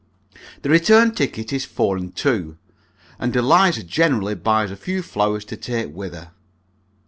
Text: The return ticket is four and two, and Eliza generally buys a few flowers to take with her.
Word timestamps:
The 0.63 0.69
return 0.71 1.13
ticket 1.13 1.53
is 1.53 1.63
four 1.63 1.95
and 1.95 2.15
two, 2.15 2.57
and 3.19 3.35
Eliza 3.35 3.83
generally 3.83 4.33
buys 4.33 4.71
a 4.71 4.75
few 4.75 5.03
flowers 5.03 5.45
to 5.45 5.55
take 5.55 5.93
with 5.93 6.15
her. 6.15 6.31